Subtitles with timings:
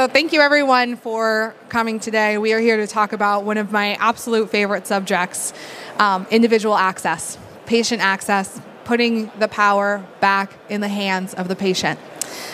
[0.00, 2.38] So, thank you everyone for coming today.
[2.38, 5.52] We are here to talk about one of my absolute favorite subjects
[5.98, 12.00] um, individual access, patient access, putting the power back in the hands of the patient.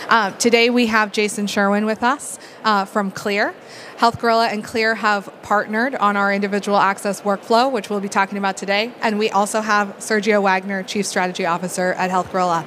[0.08, 3.54] Uh, today, we have Jason Sherwin with us uh, from Clear.
[3.96, 8.36] Health Gorilla and Clear have partnered on our individual access workflow, which we'll be talking
[8.36, 8.92] about today.
[9.00, 12.66] And we also have Sergio Wagner, Chief Strategy Officer at Health Gorilla.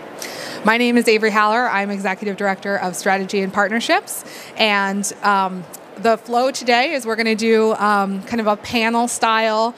[0.66, 1.70] My name is Avery Haller.
[1.70, 4.26] I'm Executive Director of Strategy and Partnerships.
[4.58, 5.64] And um,
[5.98, 9.76] the flow today is we're going to do um, kind of a panel style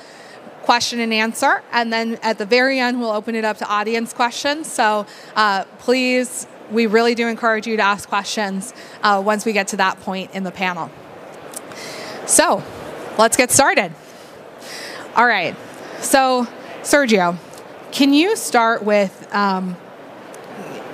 [0.64, 1.62] question and answer.
[1.72, 4.72] And then at the very end, we'll open it up to audience questions.
[4.72, 9.68] So uh, please, we really do encourage you to ask questions uh, once we get
[9.70, 10.90] to that point in the panel.
[12.26, 12.64] So
[13.18, 13.94] let's get started.
[15.16, 15.56] All right.
[16.00, 16.48] So,
[16.82, 17.38] Sergio,
[17.92, 19.76] can you start with um,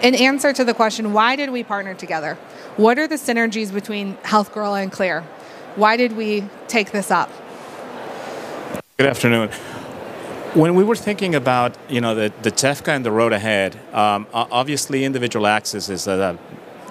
[0.02, 2.36] in answer to the question, why did we partner together?
[2.76, 5.22] What are the synergies between Health Gorilla and Clear?
[5.76, 7.32] Why did we take this up?
[8.98, 9.50] Good afternoon.
[10.58, 14.26] When we were thinking about you know the, the TEFCA and the road ahead, um,
[14.34, 16.36] obviously individual access is a,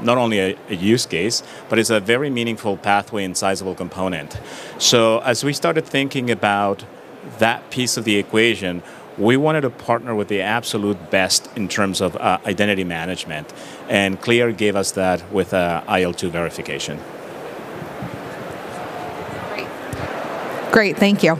[0.01, 4.39] not only a, a, use case, but it's a very meaningful pathway and sizable component.
[4.79, 6.85] So as we started thinking about
[7.41, 8.85] that piece of the equation,
[9.19, 13.53] we wanted to partner with the absolute best in terms of uh, identity management,
[13.89, 17.01] and Clear gave us that with uh, IL2 verification.
[19.51, 21.37] Great, great, thank you.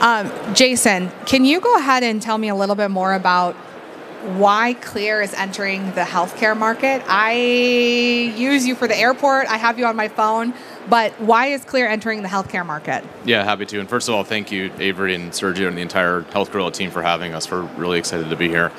[0.00, 3.54] Um, Jason, can you go ahead and tell me a little bit more about
[4.34, 7.02] why Clear is entering the healthcare market?
[7.06, 7.32] I
[8.36, 9.46] use you for the airport.
[9.46, 10.52] I have you on my phone.
[10.88, 13.04] But why is Clear entering the healthcare market?
[13.24, 13.80] Yeah, happy to.
[13.80, 16.90] And first of all, thank you, Avery and Sergio and the entire Health Gorilla team
[16.90, 17.50] for having us.
[17.50, 18.70] We're really excited to be here.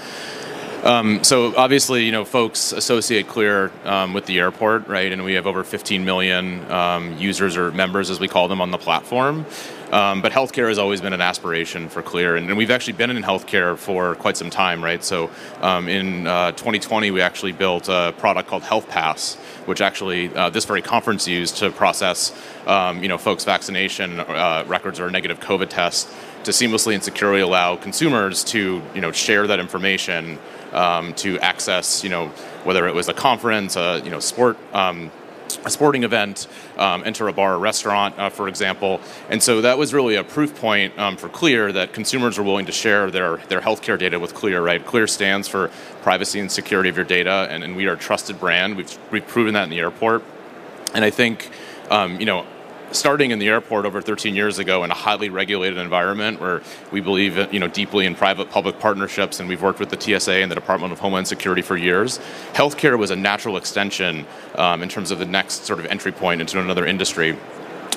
[0.83, 5.11] Um, so obviously, you know, folks associate Clear um, with the airport, right?
[5.11, 8.71] And we have over 15 million um, users or members, as we call them, on
[8.71, 9.45] the platform.
[9.91, 13.09] Um, but healthcare has always been an aspiration for Clear, and, and, we've actually been
[13.09, 15.01] in healthcare for quite some time, right?
[15.01, 15.29] So
[15.61, 19.35] um, in uh, 2020, we actually built a product called Health Pass,
[19.65, 24.65] which actually uh, this very conference used to process, um, you know, folks' vaccination uh,
[24.67, 26.13] records or negative COVID tests
[26.43, 30.37] to seamlessly and securely allow consumers to, you know, share that information
[30.73, 32.27] um, to access, you know,
[32.65, 34.57] whether it was a conference, a you know, sport.
[35.65, 36.47] A sporting event,
[36.77, 38.99] um, enter a bar or restaurant, uh, for example.
[39.29, 42.65] And so that was really a proof point um, for Clear that consumers are willing
[42.65, 44.85] to share their, their healthcare data with Clear, right?
[44.85, 45.69] Clear stands for
[46.01, 48.75] privacy and security of your data, and, and we are a trusted brand.
[48.75, 50.23] We've, we've proven that in the airport.
[50.93, 51.51] And I think,
[51.89, 52.45] um, you know,
[52.91, 56.61] starting in the airport over 13 years ago in a highly regulated environment where
[56.91, 60.33] we believe you know deeply in private public partnerships and we've worked with the TSA
[60.33, 62.19] and the Department of Homeland Security for years
[62.53, 64.25] healthcare was a natural extension
[64.55, 67.37] um, in terms of the next sort of entry point into another industry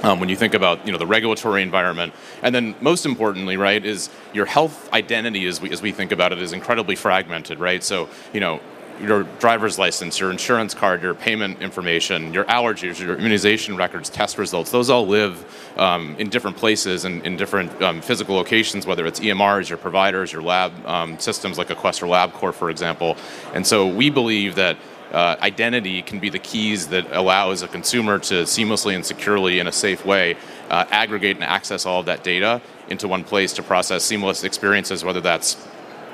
[0.03, 3.85] um, when you think about you know the regulatory environment, and then most importantly, right,
[3.85, 7.83] is your health identity as we as we think about it is incredibly fragmented, right?
[7.83, 8.61] So you know
[9.01, 14.39] your driver's license, your insurance card, your payment information, your allergies, your immunization records, test
[14.39, 15.45] results, those all live
[15.79, 20.33] um, in different places and in different um, physical locations, whether it's EMRs, your providers,
[20.33, 23.17] your lab um, systems like Quest or LabCorp, for example.
[23.55, 24.77] And so we believe that
[25.13, 29.67] uh, identity can be the keys that allows a consumer to seamlessly and securely, in
[29.67, 30.37] a safe way,
[30.69, 35.05] uh, aggregate and access all of that data into one place to process seamless experiences,
[35.05, 35.57] whether that's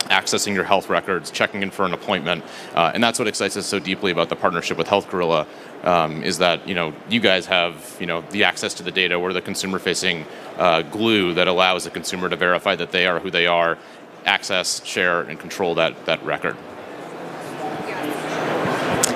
[0.09, 2.44] accessing your health records, checking in for an appointment,
[2.75, 5.47] uh, and that's what excites us so deeply about the partnership with Health Gorilla.
[5.84, 9.21] Um, is that you know you guys have you know the access to the data,
[9.21, 10.25] we're the consumer-facing
[10.56, 13.78] uh, glue that allows the consumer to verify that they are who they are,
[14.25, 16.56] access, share, and control that that record.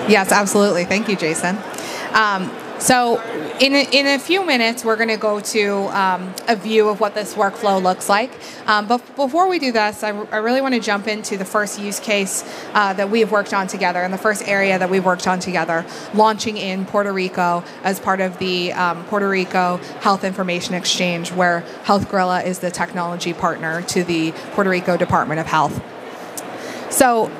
[0.08, 0.84] Yes, absolutely.
[0.84, 1.56] Thank you, Jason.
[2.12, 3.20] Um, so
[3.60, 6.98] in a, in a few minutes, we're going to go to um, a view of
[6.98, 8.32] what this workflow looks like.
[8.66, 11.78] Um, but before we do this, I, I, really want to jump into the first
[11.78, 15.26] use case uh, that we've worked on together and the first area that we've worked
[15.26, 15.84] on together,
[16.14, 21.60] launching in Puerto Rico as part of the um, Puerto Rico Health Information Exchange, where
[21.84, 25.82] Health Gorilla is the technology partner to the Puerto Rico Department of Health.
[26.90, 27.30] So,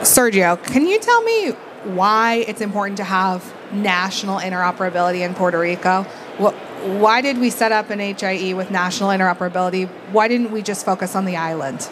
[0.00, 1.50] Sergio, can you tell me
[1.84, 6.02] why it's important to have national interoperability in Puerto Rico.
[6.38, 6.54] What,
[7.00, 9.88] why did we set up an HIE with national interoperability?
[10.12, 11.82] Why didn't we just focus on the island?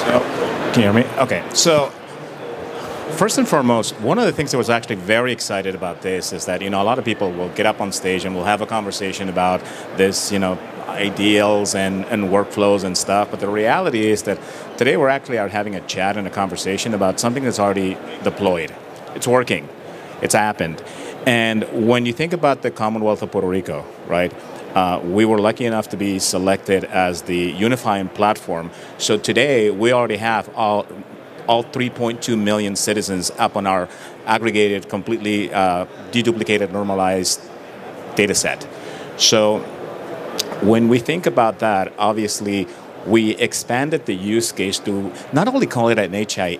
[0.00, 0.20] So,
[0.72, 1.04] can you hear me?
[1.18, 1.44] Okay.
[1.52, 1.90] So,
[3.16, 6.46] first and foremost, one of the things that was actually very excited about this is
[6.46, 8.62] that you know a lot of people will get up on stage and we'll have
[8.62, 9.60] a conversation about
[9.96, 10.58] this, you know,
[10.90, 13.30] ideals and, and workflows and stuff.
[13.30, 14.38] But the reality is that
[14.76, 18.74] today we're actually out having a chat and a conversation about something that's already deployed.
[19.14, 19.68] it's working.
[20.22, 20.82] It's happened.
[21.26, 24.32] And when you think about the Commonwealth of Puerto Rico, right?
[24.74, 28.70] Uh, we were lucky enough to be selected as the unifying platform.
[28.98, 30.86] So today we already have all
[31.48, 33.88] all 3.2 million citizens up on our
[34.24, 37.40] aggregated, completely uh, deduplicated, normalized
[38.14, 38.64] data set.
[39.16, 39.64] So
[40.62, 42.66] when we think about that, obviously
[43.06, 46.58] we expanded the use case to not only call it an HI,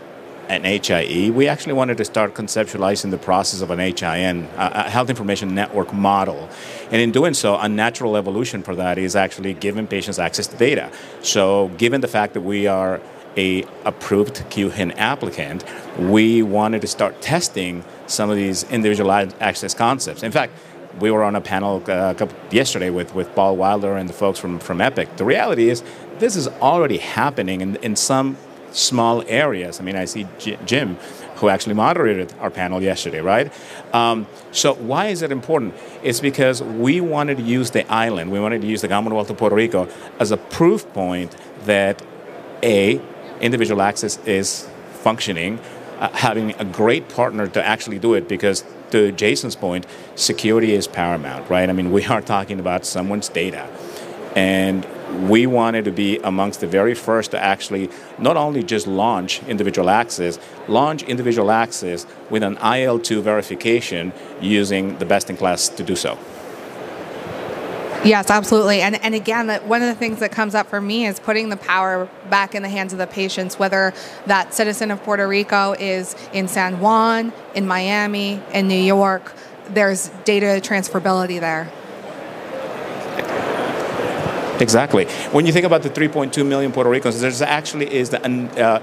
[0.49, 5.11] an HIE, we actually wanted to start conceptualizing the process of an HIN, a health
[5.11, 6.49] information network model.
[6.91, 10.57] And in doing so, a natural evolution for that is actually giving patients access to
[10.57, 10.91] data.
[11.23, 13.01] So, given the fact that we are
[13.37, 15.65] a approved QHIN applicant,
[15.99, 20.25] we wanted to start testing some of these individual access concepts.
[20.25, 20.53] In fact,
[20.99, 22.15] we were on a panel uh,
[22.51, 25.17] yesterday with, with Paul Wilder and the folks from, from Epic.
[25.17, 25.83] The reality is,
[26.19, 28.37] this is already happening in, in some
[28.73, 29.81] small areas.
[29.81, 30.97] I mean, I see Jim,
[31.37, 33.53] who actually moderated our panel yesterday, right?
[33.95, 35.75] Um, so, why is it important?
[36.03, 39.39] It's because we wanted to use the island, we wanted to use the Commonwealth of
[39.39, 39.89] Puerto Rico
[40.19, 41.35] as a proof point
[41.65, 42.03] that
[42.63, 43.01] A,
[43.41, 45.59] individual access is functioning,
[45.99, 50.87] uh, having a great partner to actually do it because to Jason's point, security is
[50.87, 51.69] paramount, right?
[51.69, 53.69] I mean, we are talking about someone's data.
[54.37, 54.87] And
[55.29, 59.91] we wanted to be amongst the very first to actually not only just launch individual
[59.91, 60.39] access,
[60.69, 66.17] launch individual access with an IL2 verification using the best in class to do so.
[68.03, 68.81] Yes, absolutely.
[68.81, 71.59] And, and again, one of the things that comes up for me is putting the
[71.59, 73.93] power back in the hands of the patients, whether
[74.25, 79.35] that citizen of Puerto Rico is in San Juan, in Miami, in New York.
[79.69, 81.71] There's data transferability there.
[84.61, 85.07] Exactly.
[85.33, 88.83] When you think about the 3.2 million Puerto Ricans, there's actually is the uh,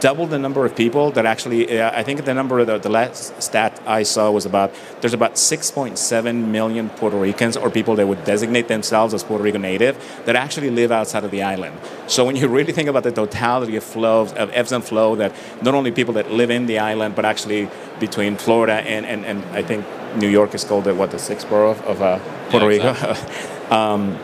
[0.00, 1.80] double the number of people that actually.
[1.80, 5.34] Uh, I think the number the, the last stat I saw was about there's about
[5.34, 10.36] 6.7 million Puerto Ricans or people that would designate themselves as Puerto Rican native that
[10.36, 11.78] actually live outside of the island.
[12.06, 15.32] So when you really think about the totality of flows of ebbs and flow that
[15.62, 17.68] not only people that live in the island but actually
[18.00, 19.84] between Florida and and, and I think
[20.16, 22.18] New York is called the, what the sixth borough of, of uh,
[22.50, 23.34] Puerto yeah, exactly.
[23.68, 23.74] Rico.
[23.74, 24.18] um,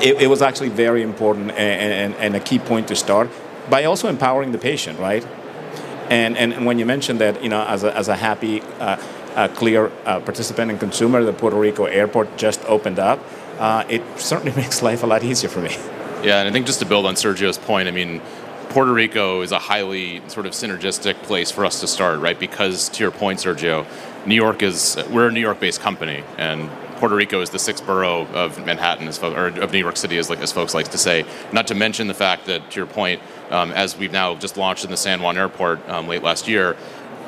[0.00, 3.30] it, it, was actually very important and, and, and a key point to start
[3.68, 5.26] by also empowering the patient, right?
[6.08, 9.92] And, and when you mentioned that, you know, as a, as a happy, uh, clear
[10.04, 13.20] uh, participant and consumer, the Puerto Rico airport just opened up,
[13.58, 15.76] uh, it certainly makes life a lot easier for me.
[16.22, 18.20] Yeah, and I think just to build on Sergio's point, I mean,
[18.70, 22.38] Puerto Rico is a highly sort of synergistic place for us to start, right?
[22.38, 23.86] Because to your point, Sergio,
[24.26, 26.68] New York is we're a New York-based company, and
[27.00, 30.18] Puerto Rico is the sixth borough of Manhattan, as fo- or of New York City,
[30.18, 31.24] as, like, as folks like to say.
[31.50, 34.84] Not to mention the fact that, to your point, um, as we've now just launched
[34.84, 36.74] in the San Juan Airport um, late last year,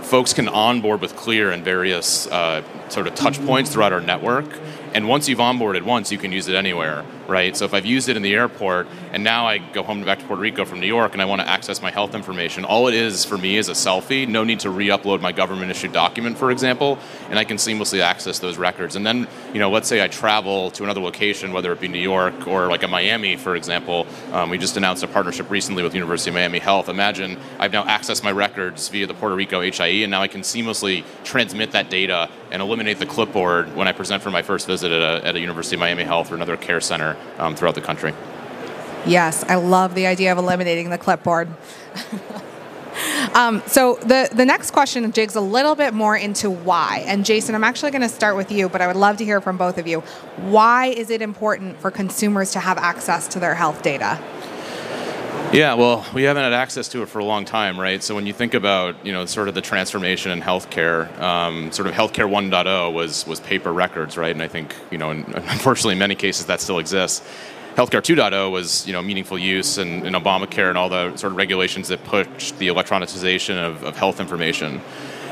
[0.03, 4.45] folks can onboard with Clear and various uh, sort of touch points throughout our network.
[4.93, 7.57] And once you've onboarded once, you can use it anywhere, right?
[7.57, 10.25] So if I've used it in the airport and now I go home back to
[10.27, 12.95] Puerto Rico from New York and I want to access my health information, all it
[12.95, 14.29] is for me is a selfie.
[14.29, 16.99] No need to re-upload my government issued document, for example,
[17.31, 18.97] and I can seamlessly access those records.
[18.97, 21.99] And then, you know, let's say I travel to another location, whether it be New
[21.99, 24.07] York or like a Miami, for example.
[24.33, 26.91] Um, we just announced a partnership recently with University of Miami Health.
[26.91, 30.43] Imagine I've now accessed my records via the Puerto Rico HIE, and now I can
[30.43, 34.93] seamlessly transmit that data and eliminate the clipboard when I present for my first visit
[34.93, 37.81] at a, at a University of Miami Health or another care center um, throughout the
[37.81, 38.15] country.
[39.07, 41.49] Yes, I love the idea of eliminating the clipboard.
[43.35, 47.03] um, so the the next question digs a little bit more into why.
[47.07, 49.41] And Jason, I'm actually going to start with you, but I would love to hear
[49.41, 50.01] from both of you.
[50.37, 54.21] Why is it important for consumers to have access to their health data?
[55.53, 58.03] Yeah, well, we haven't had access to it for a long time, right?
[58.03, 61.89] So when you think about, you know, sort of the transformation in healthcare, um, sort
[61.89, 64.31] of healthcare 1.0 was was paper records, right?
[64.31, 67.21] And I think, you know, in, unfortunately, in many cases that still exists.
[67.75, 71.37] Healthcare 2.0 was, you know, meaningful use and, and Obamacare and all the sort of
[71.37, 74.81] regulations that pushed the electronization of, of health information.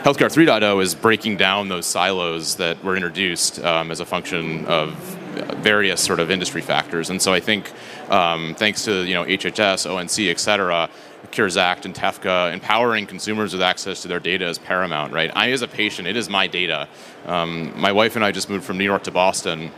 [0.03, 5.19] Healthcare 3.0 is breaking down those silos that were introduced um, as a function of
[5.63, 7.11] various sort of industry factors.
[7.11, 7.71] And so I think
[8.11, 10.89] um, thanks to you know HHS, ONC, et cetera,
[11.31, 15.31] Cures Act and TEFCA, empowering consumers with access to their data is paramount, right?
[15.35, 16.89] I, as a patient, it is my data.
[17.27, 19.71] Um, my wife and I just moved from New York to Boston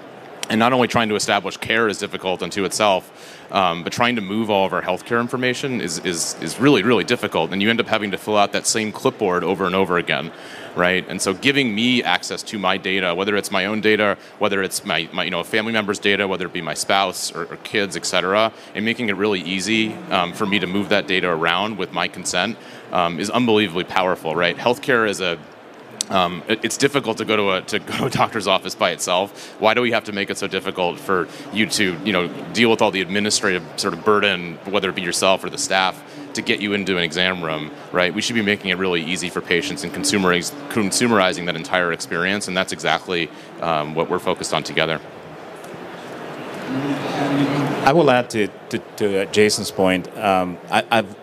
[0.51, 3.11] and not only trying to establish care is difficult unto itself,
[3.53, 7.05] um, but trying to move all of our healthcare information is, is, is really, really
[7.05, 7.53] difficult.
[7.53, 10.33] And you end up having to fill out that same clipboard over and over again,
[10.75, 11.07] right?
[11.09, 14.85] And so giving me access to my data, whether it's my own data, whether it's
[14.85, 17.97] my, my you know, family member's data, whether it be my spouse or, or kids,
[17.97, 21.79] et cetera, and making it really easy um, for me to move that data around
[21.79, 22.57] with my consent
[22.91, 24.57] um, is unbelievably powerful, right?
[24.57, 25.39] Healthcare is a
[26.11, 28.91] um, it, it's difficult to go to a to go to a doctor's office by
[28.91, 29.55] itself.
[29.61, 32.71] Why do we have to make it so difficult for you to you know deal
[32.71, 36.03] with all the administrative sort of burden, whether it be yourself or the staff,
[36.35, 38.13] to get you into an exam room, right?
[38.15, 42.49] We should be making it really easy for patients and consumeriz- consumerizing that entire experience,
[42.49, 43.31] and that's exactly
[43.61, 45.01] um, what we're focused on together.
[47.85, 50.09] I will add to, to, to Jason's point.
[50.17, 51.17] Um, I, have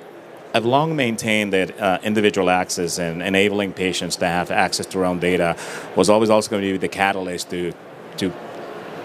[0.53, 5.06] I've long maintained that uh, individual access and enabling patients to have access to their
[5.06, 5.56] own data
[5.96, 7.72] was always also going to be the catalyst to,
[8.18, 8.34] to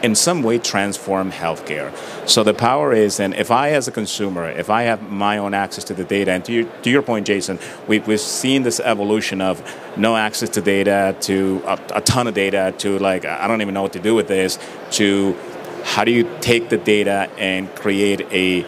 [0.03, 1.95] in some way transform healthcare.
[2.29, 5.55] So the power is, and if I, as a consumer, if I have my own
[5.55, 7.59] access to the data, and to your, to your point, Jason,
[7.89, 9.63] we, we've seen this evolution of
[9.97, 13.75] no access to data to a, a ton of data to like, I don't even
[13.75, 14.59] know what to do with this,
[14.93, 15.37] to
[15.85, 18.67] how do you take the data and create a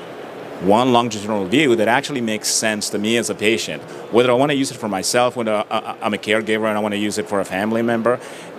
[0.62, 3.82] one longitudinal view that actually makes sense to me as a patient.
[4.12, 6.92] Whether I want to use it for myself, whether I'm a caregiver and I want
[6.92, 8.18] to use it for a family member,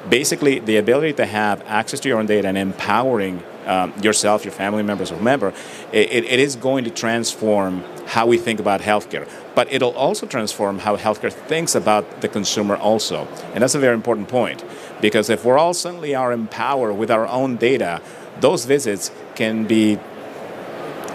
[0.10, 4.54] basically the ability to have access to your own data and empowering um, yourself, your
[4.54, 5.54] family members, or whomever,
[5.92, 9.28] it, it is going to transform how we think about healthcare.
[9.56, 13.28] But it'll also transform how healthcare thinks about the consumer also.
[13.54, 14.64] And that's a very important point.
[15.02, 18.02] Because if we're all suddenly are empowered with our own data,
[18.40, 20.00] those visits can be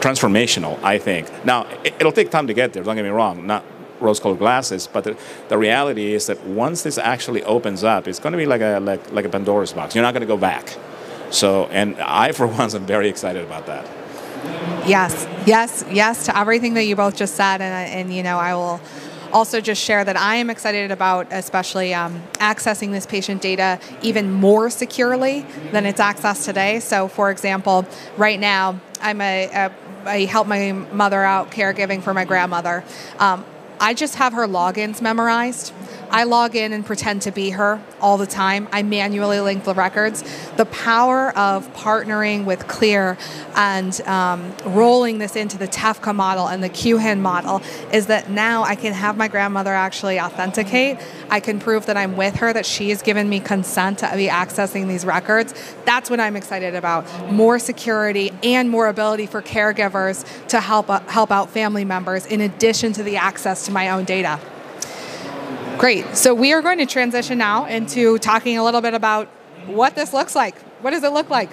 [0.02, 1.28] transformational, I think.
[1.44, 3.64] Now, it, will take time to get there, don't get me wrong, not
[4.00, 5.16] rose colored glasses, but the,
[5.48, 8.80] the reality is that once this actually opens up, it's going to be like a,
[8.80, 9.94] like, like a Pandora's box.
[9.94, 10.76] You're not going to go back.
[11.30, 13.86] So, and I, for once, am very excited about that.
[14.86, 18.54] Yes, yes, yes to everything that you both just said, and, and you know, I
[18.54, 18.80] will
[19.32, 24.32] also just share that I am excited about, especially um, accessing this patient data even
[24.32, 26.80] more securely than it's accessed today.
[26.80, 29.72] So, for example, right now I'm a, a
[30.06, 32.84] I help my mother out caregiving for my grandmother.
[33.18, 33.44] Um,
[33.80, 35.72] I just have her logins memorized.
[36.12, 38.68] I log in and pretend to be her all the time.
[38.70, 40.22] I manually link the records.
[40.56, 43.16] The power of partnering with Clear
[43.56, 47.62] and um, rolling this into the TEFCA model and the QHIN model
[47.94, 50.98] is that now I can have my grandmother actually authenticate.
[51.30, 54.26] I can prove that I'm with her, that she has given me consent to be
[54.26, 55.54] accessing these records.
[55.86, 57.32] That's what I'm excited about.
[57.32, 62.42] More security and more ability for caregivers to help, uh, help out family members in
[62.42, 64.38] addition to the access to my own data.
[65.82, 66.16] Great.
[66.16, 69.26] So we are going to transition now into talking a little bit about
[69.66, 70.56] what this looks like.
[70.80, 71.50] What does it look like?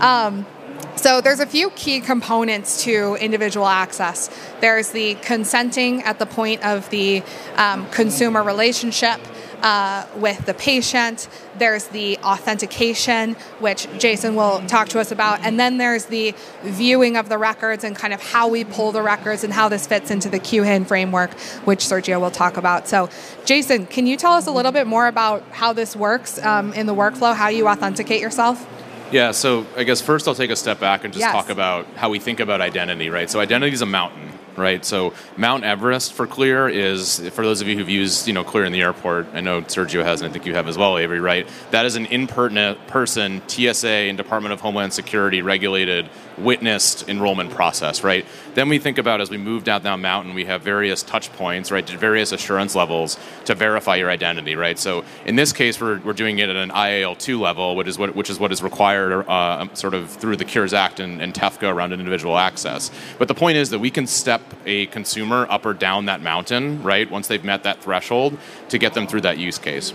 [0.00, 0.46] Um,
[0.94, 4.30] so there's a few key components to individual access.
[4.60, 7.24] There's the consenting at the point of the
[7.56, 9.18] um, consumer relationship
[9.62, 11.28] uh, with the patient.
[11.56, 15.40] There's the authentication, which Jason will talk to us about.
[15.40, 19.02] And then there's the viewing of the records and kind of how we pull the
[19.02, 21.32] records and how this fits into the QHIN framework,
[21.64, 22.88] which Sergio will talk about.
[22.88, 23.08] So,
[23.44, 26.86] Jason, can you tell us a little bit more about how this works um, in
[26.86, 28.68] the workflow, how you authenticate yourself?
[29.12, 31.32] Yeah, so I guess first I'll take a step back and just yes.
[31.32, 33.28] talk about how we think about identity, right?
[33.28, 34.84] So identity is a mountain right?
[34.84, 38.64] So Mount Everest for Clear is, for those of you who've used, you know, Clear
[38.64, 41.20] in the airport, I know Sergio has, and I think you have as well, Avery,
[41.20, 41.48] right?
[41.70, 48.04] That is an impertinent person, TSA and Department of Homeland Security regulated, witnessed enrollment process,
[48.04, 48.24] right?
[48.54, 51.70] Then we think about as we move down that mountain, we have various touch points,
[51.70, 54.78] right, various assurance levels to verify your identity, right?
[54.78, 58.14] So in this case, we're, we're doing it at an IAL2 level, which is what,
[58.14, 61.72] which is, what is required uh, sort of through the Cures Act and, and TEFCA
[61.72, 62.90] around individual access.
[63.18, 66.82] But the point is that we can step a consumer up or down that mountain,
[66.82, 69.92] right, once they've met that threshold to get them through that use case.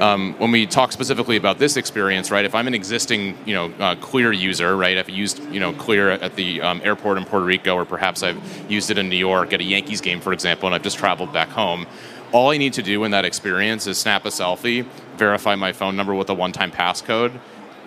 [0.00, 3.72] Um, when we talk specifically about this experience, right, if I'm an existing, you know,
[3.78, 7.46] uh, Clear user, right, I've used, you know, Clear at the um, airport in Puerto
[7.46, 10.66] Rico, or perhaps I've used it in New York at a Yankees game, for example,
[10.66, 11.86] and I've just traveled back home.
[12.32, 14.84] All I need to do in that experience is snap a selfie,
[15.16, 17.32] verify my phone number with a one-time passcode,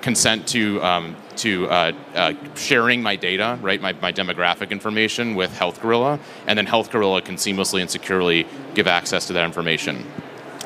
[0.01, 5.55] consent to um, to uh, uh, sharing my data, right, my, my demographic information with
[5.57, 10.05] Health Gorilla, and then Health Gorilla can seamlessly and securely give access to that information.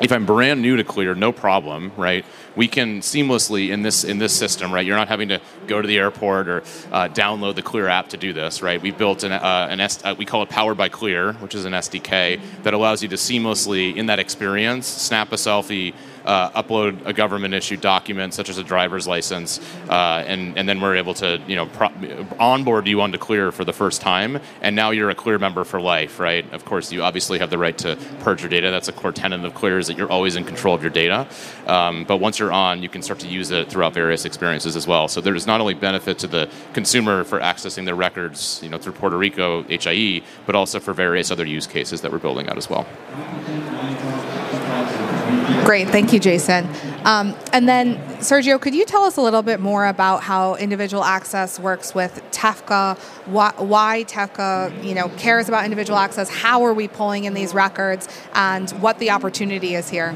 [0.00, 2.24] If I'm brand new to Clear, no problem, right?
[2.56, 4.84] We can seamlessly in this in this system, right?
[4.84, 6.58] You're not having to go to the airport or
[6.90, 8.80] uh, download the Clear app to do this, right?
[8.80, 11.64] We've built an, uh, an S, uh, we call it Powered by Clear, which is
[11.64, 15.94] an SDK that allows you to seamlessly in that experience snap a selfie
[16.26, 20.80] uh, upload a government issued document such as a driver's license, uh, and and then
[20.80, 21.92] we're able to you know pro-
[22.38, 25.80] onboard you onto Clear for the first time, and now you're a Clear member for
[25.80, 26.50] life, right?
[26.52, 28.70] Of course, you obviously have the right to purge your data.
[28.70, 31.26] That's a core tenet of Clear is that you're always in control of your data.
[31.66, 34.86] Um, but once you're on, you can start to use it throughout various experiences as
[34.86, 35.08] well.
[35.08, 38.92] So there's not only benefit to the consumer for accessing their records, you know, through
[38.92, 42.68] Puerto Rico HIE, but also for various other use cases that we're building out as
[42.68, 42.86] well.
[45.64, 46.68] Great, thank you, Jason.
[47.04, 51.02] Um, and then, Sergio, could you tell us a little bit more about how individual
[51.02, 52.98] access works with TEFCA?
[53.26, 56.28] Why, why TEFCA, you know, cares about individual access?
[56.28, 60.14] How are we pulling in these records, and what the opportunity is here?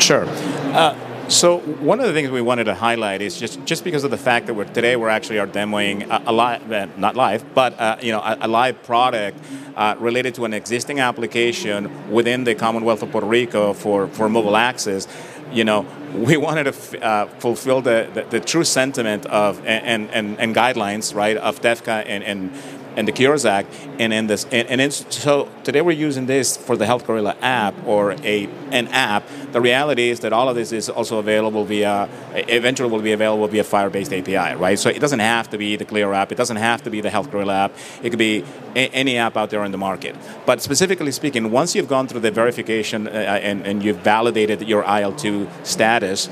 [0.00, 0.24] Sure.
[0.26, 0.96] Uh,
[1.28, 4.18] so one of the things we wanted to highlight is just just because of the
[4.18, 7.78] fact that we're today we're actually are demoing a, a live, uh, not live, but
[7.80, 9.38] uh, you know a, a, live product
[9.74, 14.56] uh, related to an existing application within the Commonwealth of Puerto Rico for for mobile
[14.56, 15.08] access.
[15.50, 20.10] You know, we wanted to f- uh, fulfill the, the, the, true sentiment of and,
[20.10, 22.52] and, and guidelines right of TEFCA and, and
[22.96, 26.76] and the Cures Act, and in this, and, and so today we're using this for
[26.76, 29.24] the Health Gorilla app or a an app.
[29.52, 33.46] The reality is that all of this is also available via, eventually will be available
[33.46, 34.78] via FHIR-based API, right?
[34.78, 36.32] So it doesn't have to be the Clear app.
[36.32, 37.72] It doesn't have to be the Health Gorilla app.
[38.02, 40.16] It could be a, any app out there in the market.
[40.44, 44.82] But specifically speaking, once you've gone through the verification uh, and, and you've validated your
[44.82, 46.28] IL2 status,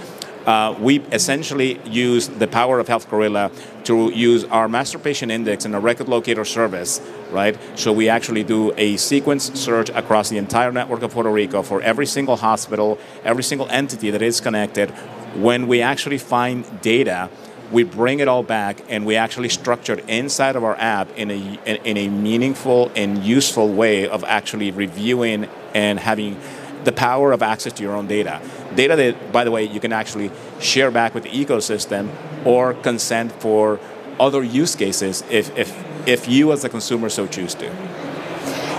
[0.47, 3.51] uh, we essentially use the power of Health Gorilla
[3.85, 7.59] to use our master patient index and a record locator service, right?
[7.77, 11.81] So we actually do a sequence search across the entire network of Puerto Rico for
[11.83, 14.91] every single hospital, every single entity that is connected.
[15.37, 17.31] When we actually find data,
[17.71, 21.31] we bring it all back and we actually structure it inside of our app in
[21.31, 26.39] a, in, in a meaningful and useful way of actually reviewing and having
[26.85, 28.43] the power of access to your own data.
[28.75, 32.11] Data that, by the way, you can actually share back with the ecosystem
[32.45, 33.81] or consent for
[34.19, 35.73] other use cases if, if,
[36.07, 37.67] if you as a consumer so choose to.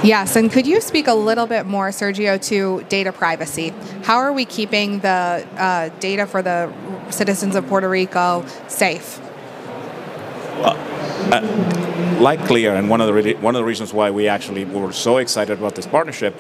[0.04, 3.74] Yes, and could you speak a little bit more, Sergio, to data privacy?
[4.04, 6.74] How are we keeping the uh, data for the
[7.10, 9.22] citizens of Puerto Rico safe?
[10.60, 10.76] Well,
[11.32, 14.66] uh, like Clear, and one of the re- one of the reasons why we actually
[14.66, 16.36] were so excited about this partnership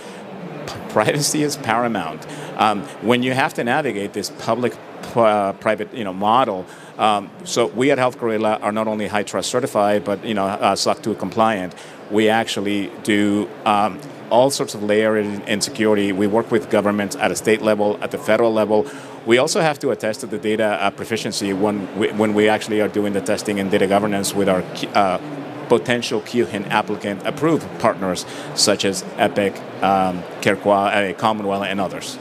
[0.93, 2.25] privacy is paramount.
[2.57, 4.73] Um, when you have to navigate this public
[5.15, 6.65] uh, private you know model,
[6.97, 10.75] um, so we at Health Gorilla are not only HITRUST certified, but you know uh,
[10.75, 11.73] SOC 2 compliant.
[12.11, 16.11] We actually do um, all sorts of layering in security.
[16.11, 18.87] We work with governments at a state level, at the federal level.
[19.25, 22.81] We also have to attest to the data uh, proficiency when we, when we actually
[22.81, 25.17] are doing the testing and data governance with our uh,
[25.69, 32.17] potential QHIN applicant approved partners such as Epic, um, uh, CommonWell, and others.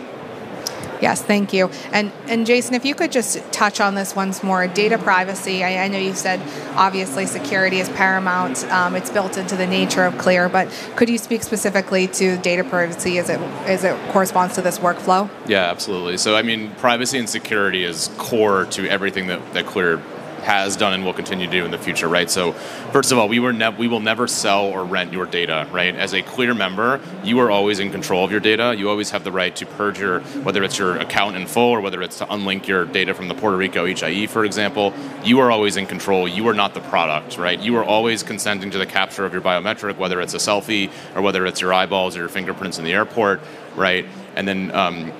[1.02, 1.68] Yes, thank you.
[1.90, 5.64] And and Jason, if you could just touch on this once more, data privacy.
[5.64, 6.40] I, I know you said
[6.76, 8.64] obviously security is paramount.
[8.70, 12.62] Um, it's built into the nature of Clear, but could you speak specifically to data
[12.62, 15.28] privacy as it as it corresponds to this workflow?
[15.46, 16.18] Yeah, absolutely.
[16.18, 20.00] So I mean, privacy and security is core to everything that, that Clear
[20.42, 22.30] has done and will continue to do in the future, right?
[22.30, 22.52] So,
[22.92, 25.94] first of all, we were ne- we will never sell or rent your data, right?
[25.94, 28.74] As a clear member, you are always in control of your data.
[28.76, 31.80] You always have the right to purge your, whether it's your account in full or
[31.80, 34.92] whether it's to unlink your data from the Puerto Rico HIE, for example.
[35.24, 36.28] You are always in control.
[36.28, 37.58] You are not the product, right?
[37.60, 41.22] You are always consenting to the capture of your biometric, whether it's a selfie or
[41.22, 43.40] whether it's your eyeballs or your fingerprints in the airport,
[43.76, 44.06] right?
[44.36, 45.12] And then, um,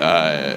[0.00, 0.56] uh,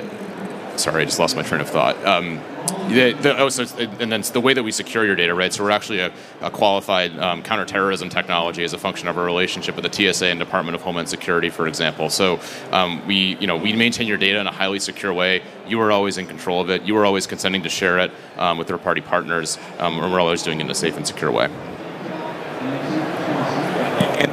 [0.77, 2.03] sorry, I just lost my train of thought.
[2.05, 2.41] Um,
[2.89, 3.65] the, the, oh, so
[3.99, 5.53] and then the way that we secure your data, right?
[5.53, 9.75] So we're actually a, a qualified um, counterterrorism technology as a function of our relationship
[9.75, 12.09] with the TSA and Department of Homeland Security, for example.
[12.09, 12.39] So
[12.71, 15.41] um, we, you know, we maintain your data in a highly secure way.
[15.67, 16.83] You are always in control of it.
[16.83, 20.43] You are always consenting to share it um, with third-party partners, um, and we're always
[20.43, 21.49] doing it in a safe and secure way.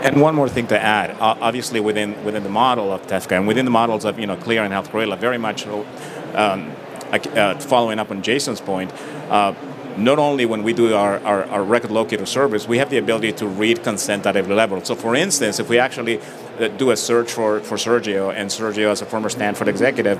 [0.02, 3.46] And, one more thing to add, uh, obviously within within the model of TEFCA and
[3.46, 6.72] within the models of you know Clear and Health Gorilla, very much um,
[7.12, 8.92] uh, following up on Jason's point,
[9.30, 9.54] uh,
[9.96, 13.32] not only when we do our, our, our, record locator service, we have the ability
[13.32, 14.82] to read consent at every level.
[14.84, 16.20] So, for instance, if we actually
[16.58, 20.18] uh, do a search for, for Sergio, and Sergio, as a former Stanford executive,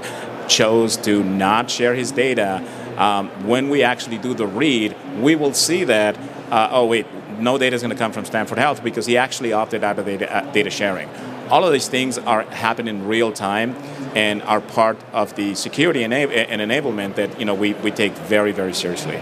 [0.49, 2.65] chose to not share his data,
[2.97, 6.19] um, when we actually do the read, we will see that,
[6.51, 7.07] uh, oh, wait,
[7.41, 10.07] no data is going to come from Stanford Health because he actually opted out of
[10.07, 11.09] data, uh, data sharing.
[11.49, 13.75] All of these things are happening in real time
[14.15, 18.13] and are part of the security and, and enablement that you know we, we take
[18.13, 19.21] very very seriously.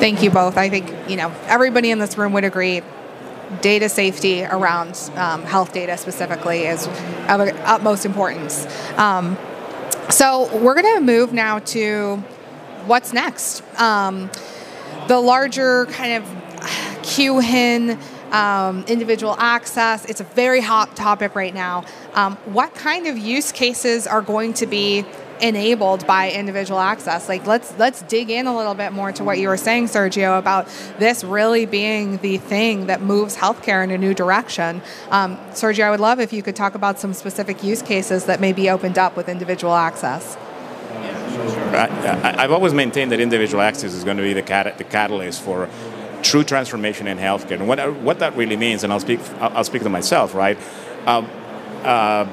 [0.00, 0.58] Thank you both.
[0.58, 2.82] I think you know everybody in this room would agree.
[3.60, 8.66] Data safety around um, health data specifically is of utmost importance.
[8.98, 9.38] Um,
[10.10, 12.16] so we're going to move now to
[12.86, 13.62] what's next.
[13.80, 14.30] Um,
[15.08, 16.43] the larger kind of
[17.14, 17.96] QHIN
[18.32, 20.04] um, individual access.
[20.06, 21.84] It's a very hot topic right now.
[22.14, 25.04] Um, what kind of use cases are going to be
[25.40, 27.28] enabled by individual access.
[27.28, 30.38] Like let's let's dig in a little bit more to what you were saying, Sergio,
[30.38, 30.66] about
[30.98, 34.82] this really being the thing that moves healthcare in a new direction.
[35.10, 38.40] Um, Sergio, I would love if you could talk about some specific use cases that
[38.40, 40.36] may be opened up with individual access.
[41.74, 45.42] I, have always maintained that individual access is going to be the, cat, the catalyst
[45.42, 45.68] for
[46.34, 47.60] true transformation in healthcare.
[47.60, 50.58] And what, what that really means, and I'll speak, I'll speak to myself, right?
[51.06, 51.30] Um,
[51.84, 52.26] uh,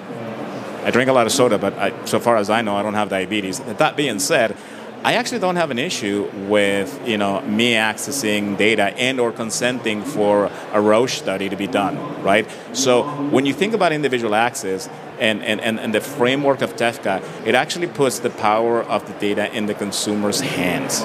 [0.84, 2.96] I drink a lot of soda, but I, so far as I know, I don't
[2.96, 3.60] have diabetes.
[3.60, 4.58] That being said,
[5.04, 10.04] I actually don't have an issue with you know me accessing data and or consenting
[10.04, 12.48] for a Roche study to be done, right?
[12.74, 17.46] So when you think about individual access and, and, and, and the framework of TEFCA,
[17.46, 21.02] it actually puts the power of the data in the consumer's hands.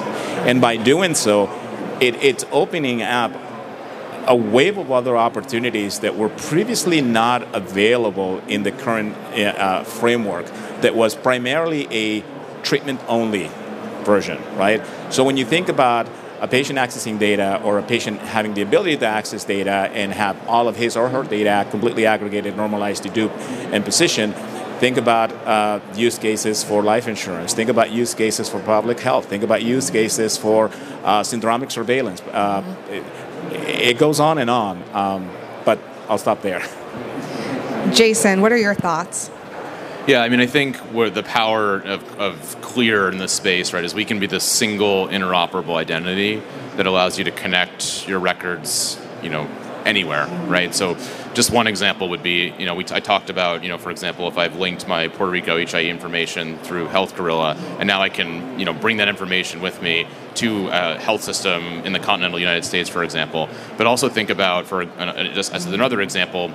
[0.47, 1.47] And by doing so,
[1.99, 3.31] it, it's opening up
[4.27, 10.45] a wave of other opportunities that were previously not available in the current uh, framework
[10.81, 12.23] that was primarily a
[12.61, 13.49] treatment only
[14.03, 14.85] version, right?
[15.09, 16.07] So when you think about
[16.39, 20.35] a patient accessing data or a patient having the ability to access data and have
[20.47, 23.31] all of his or her data completely aggregated, normalized, dedupe,
[23.71, 24.35] and positioned,
[24.79, 27.53] think about uh, use cases for life insurance.
[27.53, 29.25] Think about use cases for public health.
[29.25, 30.65] Think about use cases for
[31.03, 32.21] uh, syndromic surveillance.
[32.21, 33.03] Uh, it,
[33.51, 35.29] it, goes on and on, um,
[35.65, 36.61] but I'll stop there.
[37.93, 39.31] Jason, what are your thoughts?
[40.07, 43.83] Yeah, I mean, I think where the power of, of Clear in this space, right,
[43.83, 46.41] is we can be the single interoperable identity
[46.75, 49.49] that allows you to connect your records, you know,
[49.83, 50.75] anywhere, right?
[50.75, 50.95] So,
[51.33, 53.91] just one example would be, you know, we t- I talked about, you know, for
[53.91, 58.09] example, if I've linked my Puerto Rico HIE information through Health Gorilla, and now I
[58.09, 62.39] can, you know, bring that information with me to a health system in the continental
[62.39, 63.49] United States, for example.
[63.77, 66.51] But also think about, for uh, just as another example,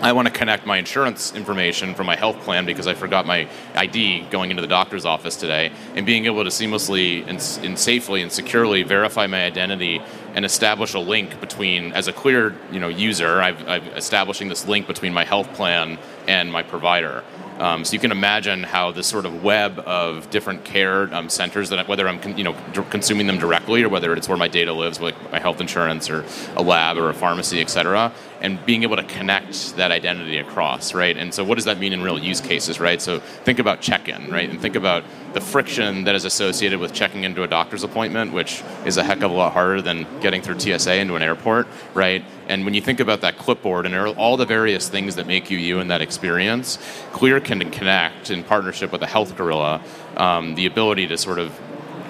[0.00, 3.48] I want to connect my insurance information from my health plan because I forgot my
[3.74, 8.22] ID going into the doctor's office today, and being able to seamlessly and, and, safely
[8.22, 10.00] and securely verify my identity
[10.38, 14.68] and establish a link between, as a clear you know user, I've, I'm establishing this
[14.68, 15.98] link between my health plan
[16.28, 17.24] and my provider.
[17.58, 21.70] Um, so you can imagine how this sort of web of different care um, centers
[21.70, 22.54] that whether I'm you know
[22.90, 26.24] consuming them directly or whether it's where my data lives, like my health insurance or
[26.54, 30.94] a lab or a pharmacy, et cetera, and being able to connect that identity across,
[30.94, 31.16] right?
[31.16, 33.02] And so what does that mean in real use cases, right?
[33.02, 34.48] So think about check-in, right?
[34.48, 38.62] And think about the friction that is associated with checking into a doctor's appointment, which
[38.84, 42.24] is a heck of a lot harder than getting through TSA into an airport, right?
[42.48, 45.58] And when you think about that clipboard and all the various things that make you
[45.58, 46.78] you in that experience,
[47.12, 49.82] Clear can connect in partnership with a Health Gorilla
[50.16, 51.58] um, the ability to sort of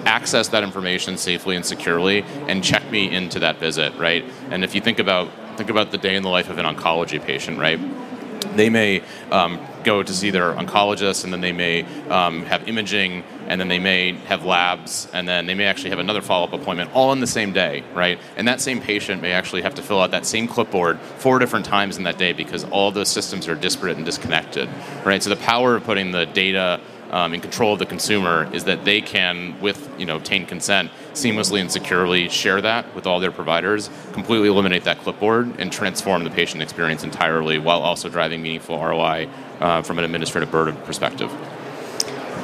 [0.05, 4.23] access that information safely and securely and check me into that visit, right?
[4.49, 7.21] And if you think about think about the day in the life of an oncology
[7.21, 7.77] patient, right?
[8.55, 13.23] They may um, go to see their oncologist, and then they may um, have imaging,
[13.47, 16.53] and then they may have labs, and then they may actually have another follow up
[16.53, 18.19] appointment all in the same day, right?
[18.37, 21.65] And that same patient may actually have to fill out that same clipboard four different
[21.65, 24.69] times in that day because all those systems are disparate and disconnected,
[25.05, 25.21] right?
[25.21, 26.79] So the power of putting the data
[27.11, 30.91] um, in control of the consumer is that they can, with you know, obtained consent,
[31.13, 36.23] seamlessly and securely share that with all their providers, completely eliminate that clipboard, and transform
[36.23, 41.31] the patient experience entirely while also driving meaningful ROI uh, from an administrative burden perspective.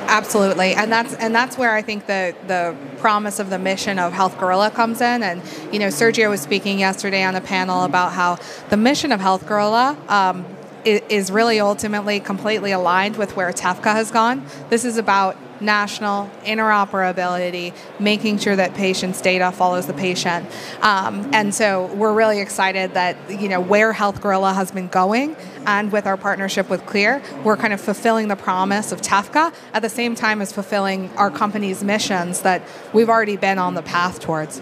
[0.07, 4.13] Absolutely, and that's and that's where I think the the promise of the mission of
[4.13, 5.23] Health Gorilla comes in.
[5.23, 5.41] And
[5.73, 8.37] you know, Sergio was speaking yesterday on a panel about how
[8.69, 10.45] the mission of Health Gorilla um,
[10.85, 14.45] is really ultimately completely aligned with where TEFCA has gone.
[14.69, 20.45] This is about national interoperability, making sure that patients' data follows the patient.
[20.81, 25.35] Um, and so we're really excited that you know where Health Gorilla has been going,
[25.65, 29.81] and with our partnership with Clear, we're kind of fulfilling the promise of TEFCA at
[29.81, 32.61] the same time as fulfilling our company's missions that
[32.93, 34.61] we've already been on the path towards.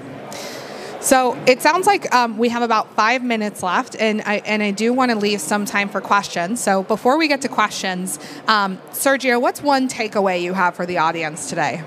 [1.03, 4.71] So it sounds like um, we have about five minutes left, and I, and I
[4.71, 6.63] do want to leave some time for questions.
[6.63, 10.99] So before we get to questions, um, Sergio, what's one takeaway you have for the
[10.99, 11.83] audience today?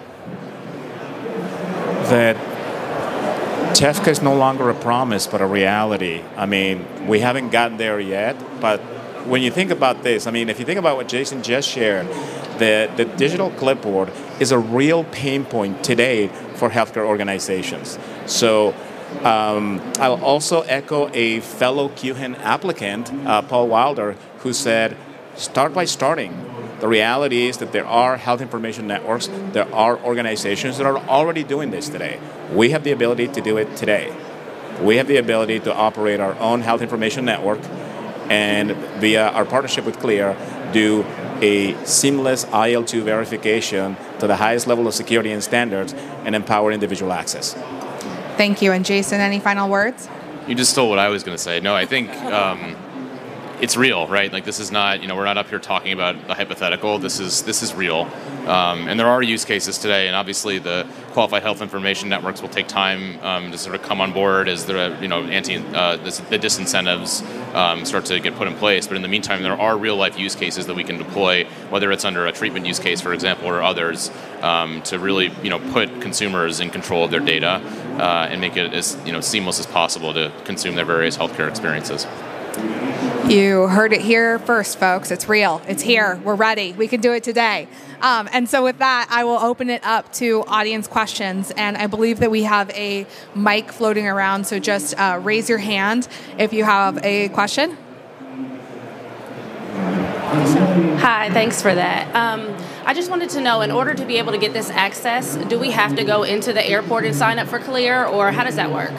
[2.10, 2.36] That
[3.74, 6.22] TEFCA is no longer a promise, but a reality.
[6.36, 8.80] I mean, we haven't gotten there yet, but
[9.26, 12.06] when you think about this, I mean, if you think about what Jason just shared,
[12.58, 17.98] the, the digital clipboard is a real pain point today for healthcare organizations.
[18.26, 18.74] So
[19.22, 24.96] um, I'll also echo a fellow QHIN applicant, uh, Paul Wilder, who said,
[25.36, 26.32] start by starting.
[26.80, 31.42] The reality is that there are health information networks, there are organizations that are already
[31.42, 32.20] doing this today.
[32.52, 34.14] We have the ability to do it today.
[34.82, 37.60] We have the ability to operate our own health information network
[38.28, 40.36] and via our partnership with Clear,
[40.72, 41.04] do
[41.40, 47.12] a seamless IL2 verification to the highest level of security and standards and empower individual
[47.12, 47.54] access.
[48.36, 48.72] Thank you.
[48.72, 50.08] And Jason, any final words?
[50.46, 51.60] You just stole what I was going to say.
[51.60, 52.76] No, I think um,
[53.60, 54.32] it's real, right?
[54.32, 56.98] Like this is not, you know, we're not up here talking about a hypothetical.
[56.98, 58.02] This is this is real,
[58.46, 60.06] um, and there are use cases today.
[60.08, 64.00] And obviously, the qualified health information networks will take time um, to sort of come
[64.00, 68.46] on board as the you know anti uh, the disincentives um, start to get put
[68.46, 68.86] in place.
[68.86, 71.90] But in the meantime, there are real life use cases that we can deploy, whether
[71.92, 74.10] it's under a treatment use case, for example, or others,
[74.42, 77.62] um, to really you know put consumers in control of their data
[77.98, 81.48] uh, and make it as you know seamless as possible to consume their various healthcare
[81.48, 82.06] experiences.
[83.28, 85.10] You heard it here first, folks.
[85.10, 85.60] It's real.
[85.66, 86.20] It's here.
[86.22, 86.74] We're ready.
[86.74, 87.66] We can do it today.
[88.00, 91.50] Um, and so, with that, I will open it up to audience questions.
[91.50, 94.46] And I believe that we have a mic floating around.
[94.46, 96.06] So, just uh, raise your hand
[96.38, 97.76] if you have a question.
[101.00, 102.14] Hi, thanks for that.
[102.14, 105.34] Um, I just wanted to know in order to be able to get this access,
[105.34, 108.44] do we have to go into the airport and sign up for Clear, or how
[108.44, 108.92] does that work?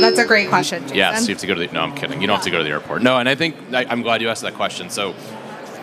[0.00, 0.82] That's a great question.
[0.82, 0.96] Jason.
[0.96, 1.72] Yes, you have to go to the.
[1.72, 2.20] No, I'm kidding.
[2.20, 3.02] You don't have to go to the airport.
[3.02, 4.90] No, and I think I, I'm glad you asked that question.
[4.90, 5.14] So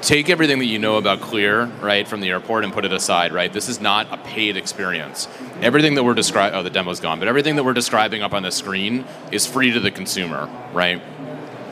[0.02, 3.34] take everything that you know about Clear, right, from the airport and put it aside,
[3.34, 3.52] right?
[3.52, 5.28] This is not a paid experience.
[5.62, 8.44] Everything that we're describing, oh, the demo's gone, but everything that we're describing up on
[8.44, 11.02] the screen is free to the consumer, right?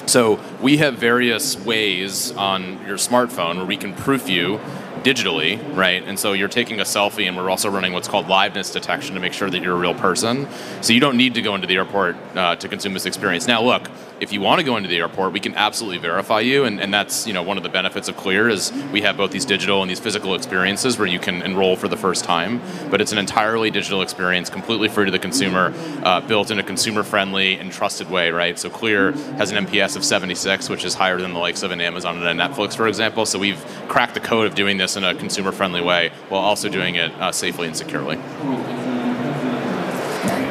[0.07, 4.59] So we have various ways on your smartphone where we can proof you
[5.05, 6.03] digitally, right?
[6.03, 9.21] And so you're taking a selfie, and we're also running what's called liveness detection to
[9.21, 10.47] make sure that you're a real person.
[10.81, 13.45] So you don't need to go into the airport uh, to consume this experience.
[13.45, 13.87] Now, look,
[14.19, 16.93] if you want to go into the airport, we can absolutely verify you, and, and
[16.93, 19.81] that's you know one of the benefits of Clear is we have both these digital
[19.81, 22.61] and these physical experiences where you can enroll for the first time.
[22.89, 26.63] But it's an entirely digital experience, completely free to the consumer, uh, built in a
[26.63, 28.57] consumer-friendly and trusted way, right?
[28.57, 31.81] So Clear has an NPS of 76, which is higher than the likes of an
[31.81, 33.25] Amazon and a Netflix, for example.
[33.25, 36.69] So we've cracked the code of doing this in a consumer friendly way while also
[36.69, 38.17] doing it uh, safely and securely.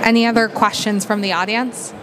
[0.05, 1.95] Any other questions from the audience?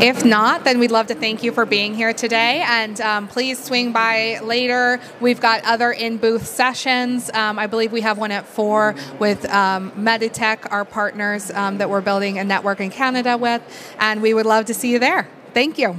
[0.00, 2.62] If not, then we'd love to thank you for being here today.
[2.64, 5.00] And um, please swing by later.
[5.20, 7.30] We've got other in booth sessions.
[7.34, 11.90] Um, I believe we have one at four with um, Meditech, our partners um, that
[11.90, 13.60] we're building a network in Canada with.
[13.98, 15.28] And we would love to see you there.
[15.52, 15.96] Thank you.